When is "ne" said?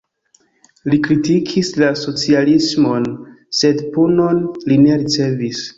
4.87-5.03